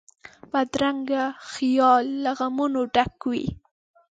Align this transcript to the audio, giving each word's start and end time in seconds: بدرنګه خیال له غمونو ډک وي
بدرنګه 0.51 1.23
خیال 1.51 2.05
له 2.23 2.31
غمونو 2.37 2.81
ډک 2.95 3.15
وي 3.29 3.45